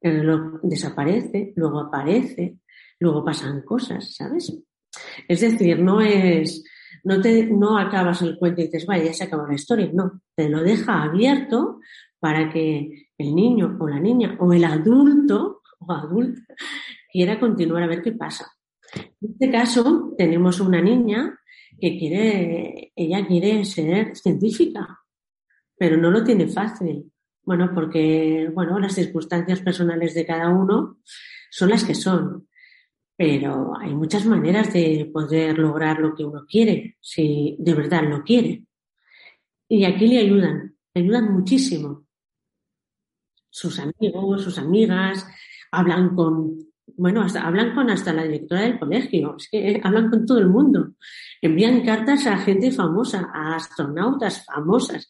Reloj 0.00 0.60
desaparece, 0.62 1.52
luego 1.56 1.80
aparece, 1.80 2.58
luego 3.02 3.24
pasan 3.24 3.62
cosas, 3.62 4.14
¿sabes? 4.14 4.56
Es 5.26 5.40
decir, 5.40 5.78
no 5.80 6.00
es, 6.00 6.64
no 7.04 7.20
te, 7.20 7.46
no 7.46 7.76
acabas 7.76 8.22
el 8.22 8.38
cuento 8.38 8.60
y 8.60 8.64
dices, 8.64 8.86
vaya, 8.86 9.04
ya 9.04 9.12
se 9.12 9.24
acabó 9.24 9.46
la 9.46 9.54
historia. 9.54 9.90
No, 9.92 10.22
te 10.34 10.48
lo 10.48 10.62
deja 10.62 11.02
abierto 11.02 11.80
para 12.18 12.50
que 12.52 13.08
el 13.18 13.34
niño 13.34 13.76
o 13.80 13.88
la 13.88 13.98
niña 13.98 14.36
o 14.38 14.52
el 14.52 14.64
adulto 14.64 15.62
o 15.80 15.92
adulta 15.92 16.54
quiera 17.10 17.40
continuar 17.40 17.82
a 17.82 17.88
ver 17.88 18.02
qué 18.02 18.12
pasa. 18.12 18.46
En 18.94 19.32
este 19.32 19.50
caso, 19.50 20.14
tenemos 20.16 20.60
una 20.60 20.80
niña 20.80 21.38
que 21.80 21.98
quiere, 21.98 22.92
ella 22.94 23.26
quiere 23.26 23.64
ser 23.64 24.16
científica, 24.16 25.00
pero 25.76 25.96
no 25.96 26.10
lo 26.10 26.22
tiene 26.22 26.46
fácil. 26.46 27.10
Bueno, 27.44 27.72
porque, 27.74 28.48
bueno, 28.54 28.78
las 28.78 28.94
circunstancias 28.94 29.60
personales 29.60 30.14
de 30.14 30.24
cada 30.24 30.48
uno 30.50 30.98
son 31.50 31.70
las 31.70 31.82
que 31.82 31.94
son. 31.94 32.46
Pero 33.16 33.78
hay 33.78 33.94
muchas 33.94 34.26
maneras 34.26 34.72
de 34.72 35.10
poder 35.12 35.58
lograr 35.58 35.98
lo 35.98 36.14
que 36.14 36.24
uno 36.24 36.44
quiere, 36.48 36.96
si 37.00 37.56
de 37.58 37.74
verdad 37.74 38.02
lo 38.08 38.22
quiere. 38.22 38.66
Y 39.68 39.84
aquí 39.84 40.06
le 40.06 40.18
ayudan, 40.18 40.76
le 40.94 41.02
ayudan 41.02 41.32
muchísimo. 41.32 42.06
Sus 43.50 43.78
amigos, 43.78 44.42
sus 44.42 44.58
amigas, 44.58 45.26
hablan 45.70 46.14
con, 46.14 46.58
bueno, 46.96 47.22
hasta, 47.22 47.46
hablan 47.46 47.74
con 47.74 47.90
hasta 47.90 48.12
la 48.12 48.24
directora 48.24 48.62
del 48.62 48.78
colegio, 48.78 49.36
es 49.36 49.48
que 49.50 49.80
hablan 49.82 50.10
con 50.10 50.26
todo 50.26 50.38
el 50.38 50.48
mundo. 50.48 50.92
Envían 51.40 51.84
cartas 51.84 52.26
a 52.26 52.38
gente 52.38 52.70
famosa, 52.70 53.30
a 53.32 53.56
astronautas 53.56 54.44
famosas. 54.44 55.08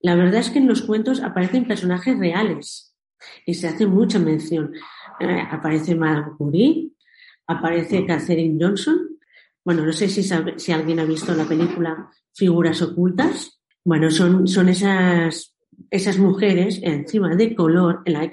La 0.00 0.14
verdad 0.14 0.40
es 0.40 0.50
que 0.50 0.58
en 0.58 0.68
los 0.68 0.82
cuentos 0.82 1.20
aparecen 1.22 1.66
personajes 1.66 2.18
reales 2.18 2.96
y 3.46 3.54
se 3.54 3.68
hace 3.68 3.86
mucha 3.86 4.18
mención. 4.18 4.72
Eh, 5.20 5.42
aparece 5.50 5.94
Madame 5.94 6.32
Curie, 6.36 6.87
aparece 7.48 8.06
Catherine 8.06 8.56
Johnson. 8.60 9.18
Bueno, 9.64 9.84
no 9.84 9.92
sé 9.92 10.08
si, 10.08 10.22
si 10.22 10.72
alguien 10.72 11.00
ha 11.00 11.04
visto 11.04 11.34
la 11.34 11.44
película 11.44 12.08
Figuras 12.32 12.80
Ocultas. 12.82 13.60
Bueno, 13.84 14.10
son, 14.10 14.46
son 14.46 14.68
esas 14.68 15.54
esas 15.90 16.18
mujeres 16.18 16.80
encima 16.82 17.34
de 17.34 17.54
color 17.54 18.02
en, 18.04 18.12
la, 18.12 18.30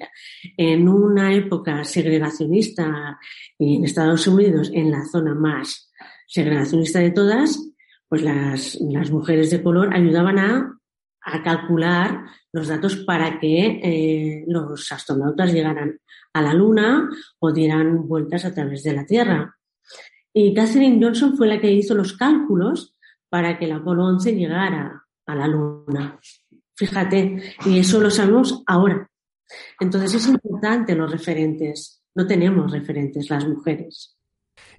en 0.58 0.88
una 0.88 1.34
época 1.34 1.84
segregacionista 1.84 3.20
en 3.60 3.86
Estados 3.86 4.28
Unidos, 4.28 4.72
en 4.74 4.92
la 4.92 5.06
zona 5.06 5.34
más 5.34 5.92
segregacionista 6.28 7.00
de 7.00 7.12
todas, 7.12 7.60
pues 8.10 8.24
las, 8.24 8.76
las 8.82 9.12
mujeres 9.12 9.52
de 9.52 9.62
color 9.62 9.94
ayudaban 9.94 10.40
a, 10.40 10.75
a 11.26 11.42
calcular 11.42 12.24
los 12.54 12.68
datos 12.68 12.98
para 12.98 13.40
que 13.40 13.80
eh, 13.84 14.46
los 14.48 14.92
astronautas 14.92 15.52
llegaran 15.52 16.00
a 16.34 16.42
la 16.42 16.54
Luna 16.54 17.10
o 17.40 17.52
dieran 17.52 18.08
vueltas 18.08 18.46
a 18.46 18.54
través 18.54 18.84
de 18.84 18.94
la 18.94 19.06
Tierra. 19.06 19.58
Y 20.32 20.54
Catherine 20.54 21.04
Johnson 21.04 21.36
fue 21.36 21.48
la 21.48 21.60
que 21.60 21.72
hizo 21.72 21.96
los 21.96 22.14
cálculos 22.14 22.96
para 23.30 23.58
que 23.58 23.66
el 23.66 23.72
Apolo 23.72 24.06
11 24.06 24.36
llegara 24.36 25.04
a 25.26 25.36
la 25.36 25.48
Luna. 25.48 26.20
Fíjate, 26.76 27.56
y 27.66 27.80
eso 27.80 28.00
lo 28.00 28.12
sabemos 28.12 28.64
ahora. 28.68 29.10
Entonces 29.80 30.14
es 30.14 30.28
importante 30.28 30.94
los 30.94 31.12
referentes. 31.12 32.04
No 32.14 32.28
tenemos 32.28 32.72
referentes 32.72 33.30
las 33.30 33.48
mujeres. 33.48 34.15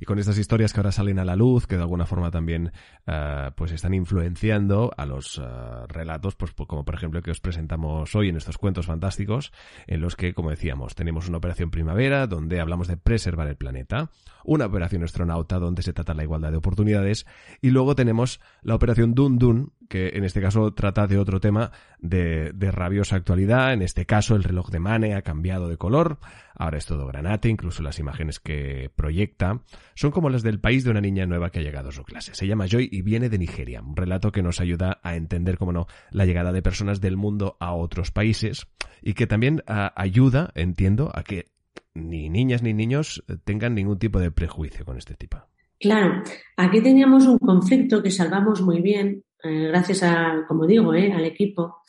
Y 0.00 0.05
con 0.05 0.19
estas 0.19 0.38
historias 0.38 0.73
que 0.73 0.81
ahora 0.81 0.93
salen 0.93 1.19
a 1.19 1.25
la 1.25 1.37
luz, 1.37 1.67
que 1.67 1.76
de 1.76 1.83
alguna 1.83 2.07
forma 2.07 2.31
también 2.31 2.73
uh, 3.07 3.53
pues 3.55 3.73
están 3.73 3.95
influenciando 3.95 4.93
a 4.97 5.07
los 5.07 5.38
uh, 5.38 5.87
relatos, 5.88 6.35
pues 6.37 6.53
como 6.53 6.85
por 6.85 6.95
ejemplo 6.95 7.23
que 7.23 7.31
os 7.31 7.41
presentamos 7.41 8.15
hoy 8.15 8.29
en 8.29 8.37
estos 8.37 8.59
cuentos 8.59 8.87
fantásticos, 8.87 9.53
en 9.87 10.00
los 10.00 10.17
que, 10.17 10.35
como 10.35 10.50
decíamos, 10.50 10.95
tenemos 10.95 11.29
una 11.29 11.38
operación 11.38 11.71
primavera 11.71 12.26
donde 12.26 12.61
hablamos 12.61 12.88
de 12.88 12.97
preservar 12.97 13.49
el 13.49 13.57
planeta, 13.57 14.11
una 14.45 14.67
operación 14.67 15.03
astronauta 15.03 15.59
donde 15.59 15.83
se 15.83 15.93
trata 15.93 16.15
la 16.15 16.23
igualdad 16.23 16.50
de 16.50 16.59
oportunidades, 16.59 17.26
y 17.61 17.71
luego 17.71 17.95
tenemos 17.95 18.41
la 18.62 18.75
operación 18.75 19.15
Dun 19.15 19.38
Dun, 19.38 19.73
que 19.88 20.11
en 20.14 20.25
este 20.25 20.40
caso 20.40 20.73
trata 20.75 21.07
de 21.07 21.19
otro 21.19 21.40
tema 21.40 21.71
de, 21.99 22.52
de 22.52 22.71
rabiosa 22.71 23.16
actualidad, 23.16 23.73
en 23.73 23.83
este 23.83 24.07
caso 24.07 24.37
el 24.37 24.45
reloj 24.45 24.71
de 24.71 24.81
Mane 24.81 25.14
ha 25.14 25.23
cambiado 25.23 25.69
de 25.69 25.76
color, 25.76 26.19
ahora 26.55 26.78
es 26.78 26.87
todo 26.87 27.07
granate, 27.07 27.49
incluso 27.49 27.83
las 27.83 27.99
imágenes 27.99 28.40
que 28.40 28.90
proyecta 28.95 29.62
son 29.95 30.11
como 30.11 30.31
las 30.31 30.43
del 30.43 30.61
país 30.61 30.85
de 30.85 30.90
una 30.90 31.00
niña 31.00 31.26
nueva 31.26 31.50
que 31.50 31.61
ha 31.61 31.62
llegado 31.62 31.90
a 31.90 31.93
su 31.93 32.05
clase. 32.05 32.35
Se 32.35 32.47
llama 32.47 32.66
Joy 32.66 32.88
y 32.90 33.02
viene 33.02 33.28
de 33.28 33.38
Nigeria, 33.38 33.83
un 33.83 33.97
relato 33.97 34.33
que 34.33 34.43
nos 34.43 34.61
ayuda 34.61 35.00
a 35.02 35.16
entender, 35.16 35.59
como 35.59 35.73
no, 35.73 35.87
la 36.11 36.26
llegada 36.26 36.52
de 36.52 36.62
personas 36.62 37.00
del 37.00 37.16
mundo 37.16 37.57
a 37.61 37.73
otros 37.75 38.11
países 38.11 38.66
y 39.02 39.14
que 39.14 39.26
también 39.26 39.62
a, 39.66 39.87
ah, 39.87 39.93
ayuda, 39.97 40.50
entiendo, 40.55 41.11
a 41.14 41.23
que 41.23 41.47
ni 41.95 42.28
niñas 42.28 42.62
ni 42.62 42.75
niños 42.75 43.25
tengan 43.45 43.75
ningún 43.75 43.99
tipo 43.99 44.21
de 44.21 44.31
prejuicio 44.31 44.85
con 44.85 44.99
este 44.99 45.14
tipo. 45.14 45.38
Claro, 45.78 46.23
aquí 46.57 46.83
teníamos 46.83 47.26
un 47.26 47.38
conflicto 47.38 48.02
que 48.02 48.11
salvamos 48.11 48.62
muy 48.62 48.81
bien, 48.81 49.23
eh, 49.47 49.69
gracias 49.69 50.03
a, 50.03 50.45
como 50.47 50.67
digo, 50.67 50.95
eh, 50.95 51.12
al 51.12 51.25
equipo, 51.25 51.83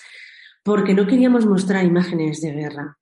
porque 0.64 0.94
no 0.94 1.08
queríamos 1.08 1.46
mostrar 1.46 1.86
imágenes 1.86 2.42
de 2.42 2.52
guerra, 2.52 2.98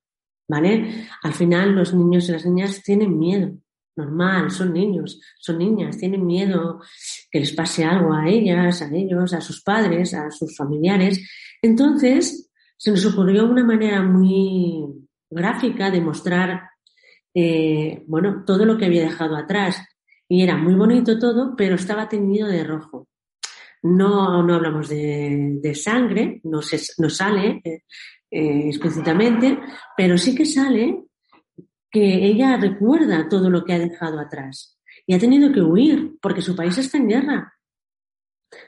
¿vale? 0.48 1.08
Al 1.22 1.32
final 1.32 1.74
los 1.74 1.94
niños 1.94 2.28
y 2.28 2.32
las 2.32 2.46
niñas 2.46 2.82
tienen 2.82 3.18
miedo, 3.18 3.52
normal, 3.96 4.50
son 4.50 4.72
niños, 4.72 5.20
son 5.38 5.58
niñas, 5.58 5.96
tienen 5.96 6.24
miedo 6.26 6.80
que 7.30 7.40
les 7.40 7.52
pase 7.52 7.84
algo 7.84 8.12
a 8.12 8.28
ellas, 8.28 8.82
a 8.82 8.94
ellos, 8.94 9.32
a 9.32 9.40
sus 9.40 9.62
padres, 9.62 10.14
a 10.14 10.30
sus 10.30 10.56
familiares. 10.56 11.28
Entonces, 11.62 12.50
se 12.76 12.90
nos 12.90 13.04
ocurrió 13.06 13.46
una 13.46 13.64
manera 13.64 14.02
muy 14.02 14.84
gráfica 15.30 15.90
de 15.90 16.00
mostrar, 16.00 16.70
eh, 17.34 18.04
bueno, 18.06 18.44
todo 18.46 18.64
lo 18.64 18.76
que 18.76 18.84
había 18.84 19.02
dejado 19.02 19.36
atrás. 19.36 19.82
Y 20.28 20.42
era 20.42 20.56
muy 20.56 20.74
bonito 20.74 21.18
todo, 21.18 21.54
pero 21.56 21.76
estaba 21.76 22.08
teñido 22.08 22.48
de 22.48 22.64
rojo. 22.64 23.08
No, 23.94 24.42
no 24.42 24.54
hablamos 24.54 24.88
de, 24.88 25.58
de 25.60 25.74
sangre, 25.74 26.40
no, 26.44 26.62
se, 26.62 26.80
no 26.98 27.08
sale 27.08 27.60
eh, 27.64 27.82
eh, 28.30 28.68
explícitamente, 28.68 29.58
pero 29.96 30.18
sí 30.18 30.34
que 30.34 30.44
sale 30.44 31.04
que 31.90 32.26
ella 32.26 32.56
recuerda 32.56 33.28
todo 33.28 33.48
lo 33.48 33.64
que 33.64 33.72
ha 33.74 33.78
dejado 33.78 34.18
atrás 34.18 34.78
y 35.06 35.14
ha 35.14 35.18
tenido 35.18 35.52
que 35.52 35.62
huir 35.62 36.16
porque 36.20 36.42
su 36.42 36.56
país 36.56 36.76
está 36.78 36.98
en 36.98 37.08
guerra. 37.08 37.52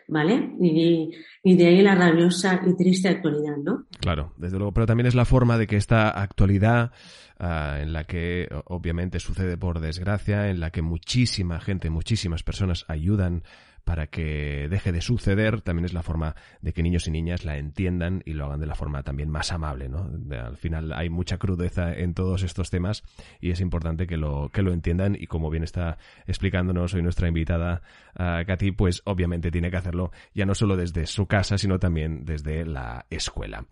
¿Vale? 0.09 0.55
Y, 0.61 1.11
y, 1.43 1.57
de 1.57 1.67
ahí 1.67 1.83
la 1.83 1.95
rabiosa 1.95 2.61
y 2.67 2.77
triste 2.77 3.09
actualidad, 3.09 3.57
¿no? 3.57 3.87
Claro, 4.01 4.35
desde 4.37 4.59
luego, 4.59 4.73
pero 4.73 4.87
también 4.87 5.07
es 5.07 5.15
la 5.15 5.25
forma 5.25 5.57
de 5.57 5.67
que 5.67 5.77
esta 5.77 6.11
actualidad 6.11 6.91
uh, 7.39 7.81
en 7.81 7.93
la 7.93 8.05
que 8.05 8.49
obviamente 8.67 9.21
sucede 9.21 9.57
por 9.57 9.81
desgracia, 9.81 10.51
en 10.51 10.61
la 10.61 10.71
que 10.71 10.83
muchísima 10.83 11.61
gente, 11.61 11.91
muchísimas 11.91 12.43
personas 12.43 12.85
ayudan 12.89 13.45
para 13.89 14.09
que 14.09 14.69
deje 14.69 14.93
de 14.93 15.01
suceder, 15.01 15.63
también 15.63 15.87
es 15.87 15.95
la 15.95 16.03
forma 16.03 16.37
de 16.61 16.75
que 16.75 16.83
niños 16.83 17.09
y 17.09 17.11
niñas 17.11 17.47
la 17.47 17.57
entiendan 17.57 18.23
y 18.27 18.35
lo 18.35 18.45
hagan 18.45 18.61
de 18.61 18.67
la 18.67 18.75
forma 18.75 19.03
también 19.03 19.31
más 19.31 19.51
amable, 19.51 19.89
¿no? 19.89 20.11
Al 20.31 20.59
final 20.59 20.93
hay 20.93 21.09
mucha 21.09 21.39
crudeza 21.39 21.95
en 21.95 22.13
todos 22.13 22.43
estos 22.43 22.69
temas 22.69 23.03
y 23.41 23.51
es 23.51 23.63
importante 23.63 24.07
que 24.07 24.19
lo, 24.19 24.51
que 24.53 24.61
lo 24.61 24.75
entiendan 24.75 25.17
y 25.19 25.27
como 25.27 25.49
bien 25.49 25.65
está 25.65 25.97
explicándonos 26.27 26.93
hoy 26.93 27.03
nuestra 27.03 27.29
invitada 27.29 27.81
uh, 28.19 28.45
Katy, 28.47 28.73
pues 28.73 29.01
obviamente 29.07 29.51
tiene 29.51 29.71
que 29.71 29.79
hacerlo 29.79 30.13
ya 30.35 30.45
no 30.45 30.55
solo 30.55 30.77
desde 30.77 31.07
su 31.07 31.27
casa, 31.27 31.57
sino 31.57 31.79
también 31.79 32.27
desde 32.27 32.67
la 32.67 33.07
escuela. 33.09 33.65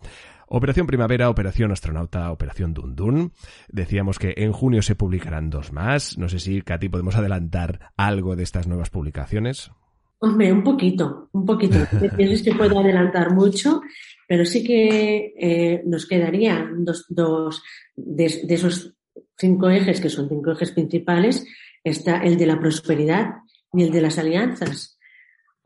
Operación 0.49 0.87
Primavera, 0.87 1.29
Operación 1.29 1.73
Astronauta, 1.73 2.33
Operación 2.33 2.73
Dundun. 2.73 3.35
Decíamos 3.69 4.19
que 4.19 4.33
en 4.39 4.53
junio 4.53 4.81
se 4.81 4.95
publicarán 4.95 5.51
dos 5.51 5.75
más. 5.75 6.17
No 6.17 6.31
sé 6.31 6.39
si, 6.39 6.63
Katy, 6.63 6.89
podemos 6.89 7.17
adelantar 7.17 7.93
algo 7.99 8.35
de 8.35 8.45
estas 8.45 8.67
nuevas 8.67 8.89
publicaciones. 8.89 9.73
Hombre, 10.19 10.53
un 10.53 10.65
poquito, 10.65 11.29
un 11.33 11.45
poquito. 11.45 11.79
Piensas 12.17 12.43
que 12.43 12.55
puedo 12.55 12.79
adelantar 12.79 13.35
mucho, 13.35 13.83
pero 14.27 14.45
sí 14.45 14.65
que 14.65 15.35
eh, 15.39 15.83
nos 15.87 16.07
quedarían 16.07 16.85
dos, 16.85 17.05
dos 17.09 17.63
de, 17.95 18.43
de, 18.45 18.55
esos 18.55 18.95
cinco 19.37 19.69
ejes, 19.69 20.01
que 20.01 20.09
son 20.09 20.29
cinco 20.29 20.53
ejes 20.53 20.73
principales, 20.73 21.47
está 21.85 22.19
el 22.19 22.37
de 22.37 22.47
la 22.47 22.59
prosperidad 22.59 23.35
y 23.73 23.83
el 23.83 23.91
de 23.91 24.01
las 24.01 24.19
alianzas. 24.19 24.96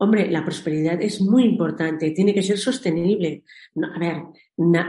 Hombre, 0.03 0.31
la 0.31 0.43
prosperidad 0.43 0.99
es 0.99 1.21
muy 1.21 1.43
importante, 1.43 2.09
tiene 2.09 2.33
que 2.33 2.41
ser 2.41 2.57
sostenible. 2.57 3.43
a 3.83 3.99
ver, 3.99 4.15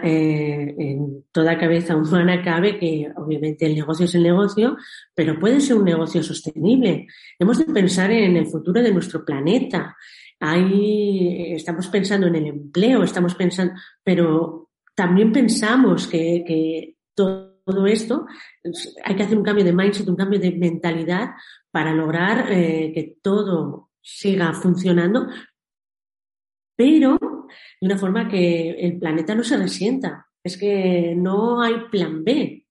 eh, 0.03 0.75
en 0.79 1.25
toda 1.31 1.59
cabeza 1.59 1.95
humana 1.95 2.43
cabe 2.43 2.79
que 2.79 3.13
obviamente 3.17 3.67
el 3.67 3.75
negocio 3.75 4.07
es 4.07 4.15
el 4.15 4.23
negocio, 4.23 4.75
pero 5.15 5.39
puede 5.39 5.61
ser 5.61 5.77
un 5.77 5.85
negocio 5.85 6.23
sostenible. 6.23 7.09
Hemos 7.39 7.59
de 7.59 7.67
pensar 7.67 8.11
en 8.11 8.39
el 8.39 8.47
futuro 8.47 8.81
de 8.83 8.91
nuestro 8.91 9.23
planeta. 9.23 9.95
Ahí 10.41 11.53
estamos 11.53 11.89
pensando 11.89 12.29
en 12.29 12.37
el 12.37 12.47
empleo, 12.47 13.03
estamos 13.03 13.35
pensando, 13.35 13.75
pero 14.03 14.71
también 14.95 15.31
pensamos 15.31 16.07
que, 16.07 16.97
todo, 17.15 17.87
esto, 17.87 18.25
hay 19.05 19.15
que 19.15 19.23
hacer 19.25 19.37
un 19.37 19.45
cambio 19.45 19.63
de 19.63 19.75
mindset, 19.75 20.09
un 20.09 20.17
cambio 20.17 20.41
de 20.41 20.53
mentalidad 20.53 21.33
para 21.71 21.93
lograr 21.93 22.51
eh, 22.51 22.93
que 22.95 23.19
todo 23.21 23.92
siga 24.03 24.53
funcionando, 24.53 25.29
pero 26.77 27.19
de 27.81 27.87
una 27.87 27.99
forma 27.99 28.29
que 28.29 28.71
el 28.71 28.99
planeta 28.99 29.35
no 29.35 29.45
se 29.45 29.57
resienta. 29.57 30.27
Es 30.45 30.57
que 30.57 31.15
no 31.17 31.63
hay 31.63 31.75
plan 31.91 32.25
B, 32.25 32.67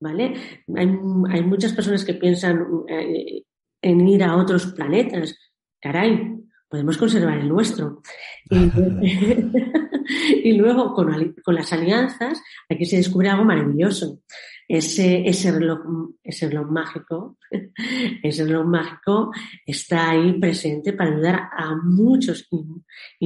¿vale? 0.00 0.34
Hay, 0.76 0.88
hay 1.30 1.42
muchas 1.42 1.72
personas 1.72 2.04
que 2.04 2.14
piensan 2.14 2.64
eh, 2.88 3.42
en 3.82 4.08
ir 4.08 4.22
a 4.22 4.36
otros 4.36 4.66
planetas. 4.66 5.36
Caray, 5.80 6.36
podemos 6.68 6.96
conservar 6.96 7.38
el 7.38 7.48
nuestro. 7.48 8.02
Y, 10.44 10.52
luego 10.58 10.94
con, 10.94 11.34
con, 11.44 11.54
las 11.54 11.72
alianzas 11.72 12.40
aquí 12.68 12.84
se 12.84 12.98
descubre 12.98 13.28
algo 13.28 13.44
maravilloso. 13.44 14.20
Ese, 14.68 15.28
ese, 15.28 15.52
reloj, 15.52 15.78
ese 16.22 16.48
reloj 16.48 16.70
mágico, 16.70 17.38
ese 18.22 18.44
reloj 18.44 18.66
mágico 18.66 19.30
está 19.64 20.10
ahí 20.10 20.32
presente 20.40 20.92
para 20.92 21.12
ayudar 21.12 21.50
a 21.56 21.76
muchos 21.76 22.48
y, 22.50 22.64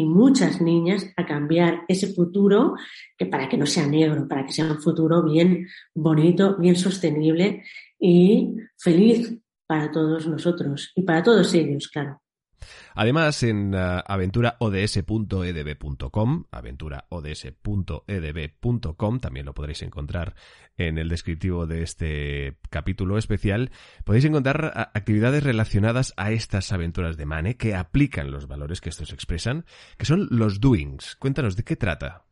y 0.01 0.05
muchas 0.05 0.61
niñas 0.61 1.07
a 1.17 1.25
cambiar 1.25 1.83
ese 1.89 2.09
futuro 2.15 2.75
que 3.17 3.27
para 3.27 3.49
que 3.49 3.57
no 3.57 3.67
sea 3.67 3.87
negro, 3.87 4.29
para 4.29 4.45
que 4.45 4.53
sea 4.53 4.67
un 4.67 4.81
futuro 4.81 5.23
bien 5.23 5.67
bonito, 5.95 6.57
bien 6.59 6.77
sostenible 6.77 7.63
y 7.99 8.57
feliz 8.79 9.39
para 9.67 9.91
todos 9.91 10.27
nosotros 10.27 10.93
y 10.95 11.03
para 11.03 11.23
todos 11.23 11.55
ellos, 11.55 11.89
claro. 11.89 12.21
Además, 12.95 13.43
en 13.43 13.75
uh, 13.75 14.03
aventuraods.edb.com, 14.07 16.45
aventuraods.edb.com, 16.51 19.21
también 19.21 19.47
lo 19.47 19.55
podréis 19.55 19.81
encontrar 19.83 20.35
en 20.77 20.99
el 20.99 21.09
descriptivo 21.09 21.67
de 21.67 21.83
este 21.83 22.59
capítulo 22.71 23.19
especial, 23.19 23.73
podéis 24.05 24.25
encontrar 24.25 24.65
uh, 24.65 24.71
actividades 24.97 25.43
relacionadas 25.43 26.15
a 26.17 26.31
estas 26.33 26.73
aventuras 26.73 27.17
de 27.17 27.27
Mane 27.27 27.57
que 27.57 27.75
aplican 27.75 28.31
los 28.31 28.47
valores 28.49 28.81
que 28.81 28.89
estos 28.89 29.13
expresan, 29.13 29.65
que 29.99 30.07
son 30.07 30.29
los 30.31 30.61
doings. 30.61 31.17
Cuéntanos, 31.17 31.57
¿de 31.57 31.65
qué 31.65 31.77
trata? 31.77 32.25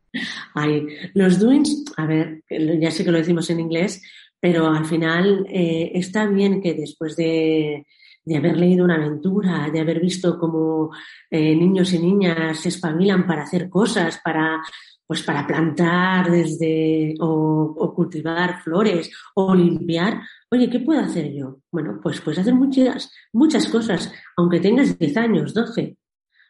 Ay, 0.55 0.87
los 1.13 1.39
doings, 1.39 1.85
a 1.97 2.05
ver, 2.05 2.43
ya 2.49 2.91
sé 2.91 3.03
que 3.03 3.11
lo 3.11 3.19
decimos 3.19 3.49
en 3.49 3.59
inglés, 3.59 4.01
pero 4.39 4.67
al 4.67 4.85
final 4.85 5.45
eh, 5.49 5.91
está 5.93 6.25
bien 6.25 6.61
que 6.61 6.73
después 6.73 7.15
de 7.15 7.85
de 8.29 8.37
haber 8.37 8.57
leído 8.57 8.85
una 8.85 8.95
aventura, 8.95 9.69
de 9.71 9.79
haber 9.79 9.99
visto 9.99 10.37
cómo 10.37 10.91
eh, 11.31 11.55
niños 11.55 11.91
y 11.93 11.99
niñas 11.99 12.59
se 12.59 12.69
espabilan 12.69 13.25
para 13.25 13.41
hacer 13.41 13.67
cosas, 13.69 14.21
para 14.23 14.61
pues 15.07 15.23
para 15.23 15.47
plantar 15.47 16.29
desde 16.29 17.15
o, 17.19 17.91
cultivar 17.95 18.61
flores 18.61 19.09
o 19.33 19.55
limpiar. 19.55 20.21
Oye, 20.51 20.69
¿qué 20.69 20.81
puedo 20.81 20.99
hacer 20.99 21.33
yo? 21.33 21.61
Bueno, 21.71 21.99
pues 21.99 22.21
puedes 22.21 22.37
hacer 22.37 22.53
muchas, 22.53 23.11
muchas 23.33 23.67
cosas, 23.69 24.13
aunque 24.37 24.59
tengas 24.59 24.99
10 24.99 25.17
años, 25.17 25.55
12. 25.55 25.97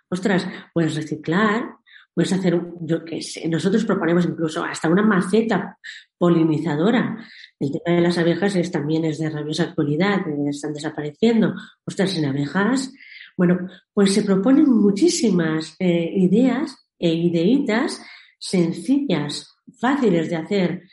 Ostras, 0.09 0.45
puedes 0.73 0.93
reciclar, 0.95 1.77
puedes 2.13 2.33
hacer, 2.33 2.59
yo 2.81 3.05
qué 3.05 3.21
sé, 3.21 3.47
nosotros 3.47 3.85
proponemos 3.85 4.25
incluso 4.25 4.63
hasta 4.63 4.89
una 4.89 5.03
maceta 5.03 5.77
polinizadora. 6.17 7.17
El 7.59 7.71
tema 7.71 7.95
de 7.95 8.01
las 8.01 8.17
abejas 8.17 8.55
es, 8.55 8.71
también 8.71 9.05
es 9.05 9.19
de 9.19 9.29
rabiosa 9.29 9.63
actualidad, 9.63 10.21
están 10.49 10.73
desapareciendo. 10.73 11.53
Ostras, 11.85 12.11
sin 12.11 12.25
abejas. 12.25 12.91
Bueno, 13.37 13.69
pues 13.93 14.13
se 14.13 14.23
proponen 14.23 14.69
muchísimas 14.69 15.75
eh, 15.79 16.11
ideas 16.15 16.75
e 16.97 17.13
ideitas 17.13 18.01
sencillas, 18.37 19.55
fáciles 19.79 20.29
de 20.29 20.35
hacer, 20.35 20.83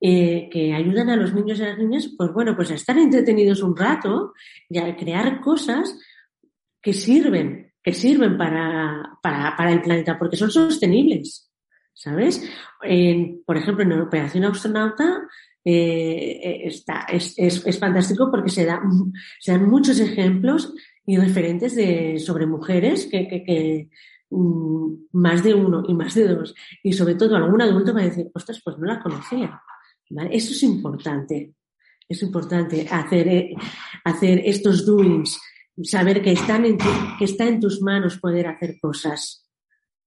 eh, 0.00 0.48
que 0.50 0.74
ayudan 0.74 1.08
a 1.08 1.16
los 1.16 1.32
niños 1.32 1.58
y 1.58 1.62
a 1.62 1.68
las 1.68 1.78
niñas, 1.78 2.10
pues 2.16 2.32
bueno, 2.32 2.56
pues 2.56 2.70
a 2.70 2.74
estar 2.74 2.98
entretenidos 2.98 3.62
un 3.62 3.76
rato 3.76 4.32
y 4.68 4.78
a 4.78 4.96
crear 4.96 5.40
cosas 5.40 5.98
que 6.82 6.92
sirven, 6.92 7.72
que 7.84 7.92
sirven 7.92 8.36
para, 8.36 9.18
para, 9.22 9.54
para 9.56 9.72
el 9.72 9.82
planeta, 9.82 10.18
porque 10.18 10.36
son 10.36 10.50
sostenibles. 10.50 11.50
¿sabes? 11.94 12.42
por 13.46 13.56
ejemplo, 13.56 13.84
en 13.84 13.92
Operación 14.00 14.44
Astronauta 14.44 15.22
eh, 15.64 16.40
eh, 16.42 16.60
está, 16.66 17.06
es, 17.10 17.34
es, 17.38 17.64
es, 17.64 17.78
fantástico 17.78 18.30
porque 18.30 18.50
se, 18.50 18.66
da, 18.66 18.82
se 19.40 19.52
dan 19.52 19.66
muchos 19.66 19.98
ejemplos 19.98 20.74
y 21.06 21.16
referentes 21.16 21.74
de, 21.74 22.18
sobre 22.18 22.46
mujeres 22.46 23.06
que, 23.06 23.26
que, 23.26 23.42
que 23.44 23.88
mm, 24.28 25.06
más 25.12 25.42
de 25.42 25.54
uno 25.54 25.84
y 25.88 25.94
más 25.94 26.14
de 26.14 26.28
dos. 26.28 26.54
Y 26.82 26.92
sobre 26.92 27.14
todo 27.14 27.36
algún 27.36 27.62
adulto 27.62 27.94
va 27.94 28.00
a 28.00 28.04
decir, 28.04 28.30
ostras, 28.34 28.60
pues 28.62 28.76
no 28.76 28.86
la 28.86 29.00
conocía. 29.00 29.62
¿Vale? 30.10 30.36
Eso 30.36 30.52
es 30.52 30.62
importante. 30.64 31.54
Es 32.06 32.22
importante 32.22 32.86
hacer, 32.90 33.28
eh, 33.28 33.54
hacer 34.04 34.42
estos 34.44 34.84
doings, 34.84 35.40
saber 35.82 36.22
que, 36.22 36.32
están 36.32 36.64
en 36.64 36.78
que 37.18 37.24
está 37.24 37.46
en 37.46 37.60
tus 37.60 37.82
manos 37.82 38.18
poder 38.18 38.46
hacer 38.46 38.76
cosas. 38.80 39.46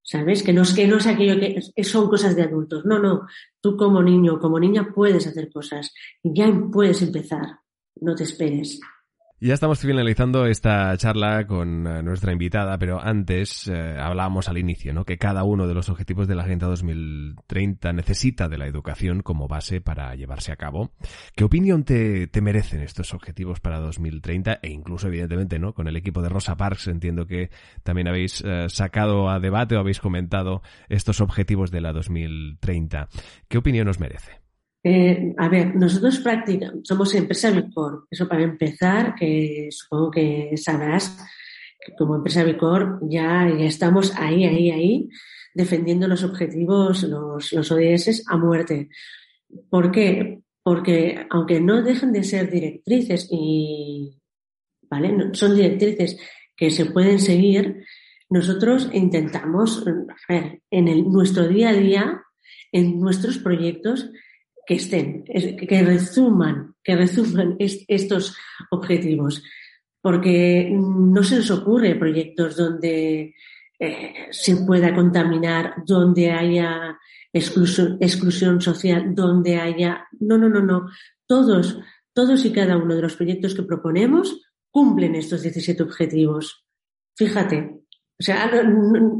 ¿Sabes? 0.01 0.41
Que 0.41 0.53
no 0.53 0.61
es 0.61 0.73
que 0.73 0.87
no 0.87 0.97
es 0.97 1.05
aquello 1.05 1.37
que 1.37 1.83
son 1.83 2.07
cosas 2.07 2.33
de 2.35 2.43
adultos. 2.43 2.85
No, 2.85 2.97
no. 2.97 3.27
Tú 3.59 3.75
como 3.75 4.01
niño, 4.01 4.39
como 4.39 4.57
niña 4.57 4.93
puedes 4.95 5.27
hacer 5.27 5.51
cosas 5.51 5.93
y 6.23 6.33
ya 6.33 6.49
puedes 6.71 7.01
empezar. 7.01 7.59
No 7.99 8.15
te 8.15 8.23
esperes. 8.23 8.79
Ya 9.39 9.53
estamos 9.53 9.77
finalizando 9.77 10.47
esta 10.47 10.97
charla 10.97 11.45
con 11.45 11.85
eh, 11.85 12.01
nuestra 12.01 12.31
invitada, 12.31 12.75
pero 12.79 12.99
antes 12.99 13.67
eh, 13.67 13.95
hablábamos 13.99 14.49
al 14.49 14.57
inicio, 14.57 14.95
¿no? 14.95 15.05
Que 15.05 15.19
cada 15.19 15.43
uno 15.43 15.67
de 15.67 15.75
los 15.75 15.89
objetivos 15.89 16.27
de 16.27 16.33
la 16.33 16.41
Agenda 16.41 16.65
2030 16.65 17.93
necesita 17.93 18.49
de 18.49 18.57
la 18.57 18.65
educación 18.65 19.21
como 19.21 19.47
base 19.47 19.79
para 19.79 20.15
llevarse 20.15 20.51
a 20.51 20.55
cabo. 20.55 20.89
¿Qué 21.35 21.43
opinión 21.43 21.83
te, 21.83 22.27
merecen 22.41 22.81
estos 22.81 23.13
objetivos 23.13 23.59
para 23.59 23.79
2030? 23.79 24.57
E 24.63 24.71
incluso, 24.71 25.05
evidentemente, 25.07 25.59
¿no? 25.59 25.75
Con 25.75 25.87
el 25.87 25.97
equipo 25.97 26.23
de 26.23 26.29
Rosa 26.29 26.57
Parks 26.57 26.87
entiendo 26.87 27.27
que 27.27 27.51
también 27.83 28.07
habéis 28.07 28.41
eh, 28.43 28.65
sacado 28.69 29.29
a 29.29 29.39
debate 29.39 29.75
o 29.75 29.79
habéis 29.79 29.99
comentado 29.99 30.63
estos 30.89 31.21
objetivos 31.21 31.69
de 31.69 31.81
la 31.81 31.93
2030. 31.93 33.07
¿Qué 33.47 33.59
opinión 33.59 33.87
os 33.87 33.99
merece? 33.99 34.46
Eh, 34.89 35.33
a 35.37 35.49
ver, 35.49 35.75
nosotros 35.75 36.19
practicamos, 36.19 36.79
somos 36.83 37.13
empresa 37.13 37.51
Vicor, 37.51 38.07
eso 38.09 38.25
para 38.25 38.43
empezar, 38.43 39.15
que 39.15 39.67
supongo 39.69 40.11
que 40.11 40.55
sabrás 40.55 41.13
que 41.77 41.91
como 41.97 42.15
empresa 42.15 42.45
Vicor 42.45 42.99
ya, 43.01 43.49
estamos 43.49 44.13
ahí, 44.15 44.45
ahí, 44.45 44.71
ahí, 44.71 45.09
defendiendo 45.53 46.07
los 46.07 46.23
objetivos, 46.23 47.03
los, 47.03 47.51
los 47.51 47.69
ODS 47.69 48.23
a 48.29 48.37
muerte. 48.37 48.87
¿Por 49.69 49.91
qué? 49.91 50.39
Porque 50.63 51.27
aunque 51.31 51.59
no 51.59 51.81
dejan 51.81 52.13
de 52.13 52.23
ser 52.23 52.49
directrices 52.49 53.27
y, 53.29 54.17
¿vale? 54.89 55.31
Son 55.33 55.53
directrices 55.53 56.17
que 56.55 56.71
se 56.71 56.85
pueden 56.85 57.19
seguir, 57.19 57.83
nosotros 58.29 58.89
intentamos, 58.93 59.85
a 59.85 60.33
ver, 60.33 60.61
en 60.71 61.11
nuestro 61.11 61.45
día 61.45 61.71
a 61.71 61.73
día, 61.73 62.21
en 62.71 63.01
nuestros 63.01 63.37
proyectos, 63.37 64.09
que 64.67 64.75
estén, 64.75 65.23
que 65.23 65.81
resuman, 65.81 66.75
que 66.83 66.95
resuman 66.95 67.55
estos 67.57 68.35
objetivos. 68.69 69.41
Porque 70.01 70.69
no 70.69 71.23
se 71.23 71.37
nos 71.37 71.49
ocurre 71.51 71.95
proyectos 71.95 72.57
donde 72.57 73.33
eh, 73.79 74.13
se 74.29 74.57
pueda 74.57 74.93
contaminar, 74.93 75.75
donde 75.85 76.31
haya 76.31 76.97
exclusión, 77.31 77.97
exclusión 78.01 78.61
social, 78.61 79.15
donde 79.15 79.55
haya. 79.55 80.05
No, 80.19 80.37
no, 80.37 80.49
no, 80.49 80.61
no. 80.61 80.89
Todos, 81.25 81.79
todos 82.13 82.43
y 82.45 82.51
cada 82.51 82.77
uno 82.77 82.95
de 82.95 83.01
los 83.01 83.15
proyectos 83.15 83.55
que 83.55 83.63
proponemos 83.63 84.41
cumplen 84.69 85.15
estos 85.15 85.43
17 85.43 85.81
objetivos. 85.81 86.65
Fíjate. 87.15 87.73
O 88.19 88.23
sea, 88.23 88.51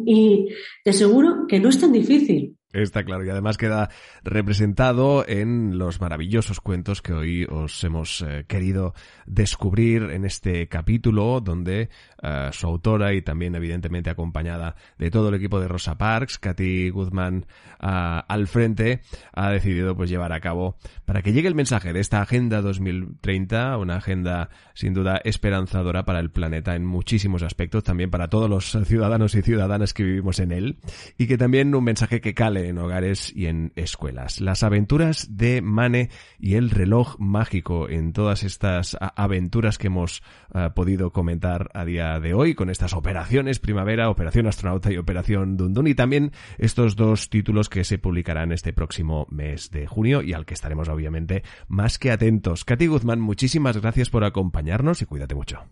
y 0.06 0.50
te 0.84 0.90
aseguro 0.90 1.46
que 1.48 1.60
no 1.60 1.70
es 1.70 1.80
tan 1.80 1.94
difícil. 1.94 2.57
Está 2.78 3.04
claro, 3.04 3.26
y 3.26 3.30
además 3.32 3.58
queda 3.58 3.90
representado 4.24 5.28
en 5.28 5.80
los 5.80 6.00
maravillosos 6.00 6.62
cuentos 6.62 7.02
que 7.02 7.12
hoy 7.12 7.44
os 7.50 7.84
hemos 7.84 8.22
eh, 8.22 8.46
querido 8.48 8.94
descubrir 9.26 10.04
en 10.12 10.26
este 10.26 10.68
capítulo, 10.68 11.42
donde 11.42 11.90
uh, 12.22 12.52
su 12.52 12.68
autora 12.68 13.16
y 13.16 13.24
también 13.24 13.56
evidentemente 13.56 14.12
acompañada 14.12 14.76
de 15.00 15.10
todo 15.10 15.30
el 15.30 15.36
equipo 15.36 15.60
de 15.60 15.68
Rosa 15.68 15.98
Parks, 15.98 16.38
Katy 16.38 16.92
Guzmán 16.92 17.48
uh, 17.82 18.22
al 18.28 18.46
frente, 18.46 19.02
ha 19.34 19.50
decidido 19.50 19.96
pues 19.96 20.12
llevar 20.12 20.32
a 20.32 20.40
cabo 20.40 20.76
para 21.06 21.24
que 21.24 21.34
llegue 21.34 21.48
el 21.48 21.56
mensaje 21.56 21.94
de 21.94 22.00
esta 22.00 22.22
Agenda 22.22 22.62
2030, 22.62 23.76
una 23.78 23.96
agenda 23.96 24.50
sin 24.76 24.94
duda 24.94 25.20
esperanzadora 25.24 26.06
para 26.06 26.20
el 26.20 26.30
planeta 26.30 26.76
en 26.76 26.86
muchísimos 26.86 27.42
aspectos, 27.42 27.84
también 27.84 28.12
para 28.12 28.28
todos 28.28 28.48
los 28.48 28.78
ciudadanos 28.86 29.34
y 29.34 29.42
ciudadanas 29.42 29.96
que 29.96 30.04
vivimos 30.04 30.40
en 30.40 30.52
él, 30.52 30.78
y 31.18 31.26
que 31.26 31.40
también 31.40 31.74
un 31.74 31.84
mensaje 31.84 32.22
que 32.22 32.36
cale 32.36 32.67
en 32.68 32.78
hogares 32.78 33.34
y 33.36 33.48
en 33.48 33.72
escuelas. 33.76 34.42
Las 34.42 34.64
aventuras 34.64 35.38
de 35.38 35.62
Mane 35.62 36.10
y 36.40 36.56
el 36.56 36.70
reloj 36.70 37.16
mágico 37.20 37.90
en 37.90 38.14
todas 38.14 38.44
estas 38.44 38.98
aventuras 39.00 39.78
que 39.78 39.88
hemos 39.88 40.24
eh, 40.54 40.70
podido 40.76 41.12
comentar 41.12 41.70
a 41.74 41.86
día 41.86 42.20
de 42.20 42.34
hoy 42.34 42.56
con 42.56 42.70
estas 42.70 42.94
operaciones 42.94 43.60
Primavera, 43.60 44.10
Operación 44.10 44.48
Astronauta 44.48 44.92
y 44.92 44.98
Operación 44.98 45.58
Dundun 45.58 45.88
y 45.88 45.96
también 45.96 46.32
estos 46.58 46.96
dos 46.96 47.30
títulos 47.30 47.70
que 47.70 47.84
se 47.84 47.98
publicarán 47.98 48.52
este 48.52 48.74
próximo 48.74 49.28
mes 49.30 49.72
de 49.72 49.88
junio 49.88 50.22
y 50.22 50.34
al 50.34 50.46
que 50.46 50.54
estaremos 50.54 50.90
obviamente 50.90 51.44
más 51.68 52.00
que 52.00 52.12
atentos. 52.12 52.66
Katy 52.66 52.88
Guzmán, 52.88 53.20
muchísimas 53.20 53.78
gracias 53.78 54.10
por 54.10 54.24
acompañarnos 54.24 55.02
y 55.02 55.06
cuídate 55.06 55.36
mucho. 55.36 55.66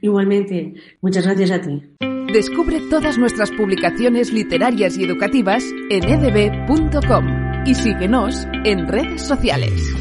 Igualmente, 0.00 0.74
muchas 1.00 1.24
gracias 1.24 1.50
a 1.50 1.60
ti. 1.60 1.82
Descubre 2.32 2.80
todas 2.90 3.18
nuestras 3.18 3.50
publicaciones 3.52 4.32
literarias 4.32 4.98
y 4.98 5.04
educativas 5.04 5.64
en 5.90 6.04
edb.com 6.04 7.24
y 7.66 7.74
síguenos 7.74 8.46
en 8.64 8.86
redes 8.86 9.22
sociales. 9.22 9.94